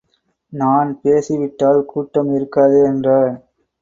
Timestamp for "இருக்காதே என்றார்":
2.33-3.31